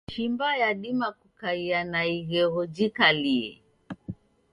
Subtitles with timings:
[0.09, 3.63] Shimba yadima kukaia na ighegho jikalie.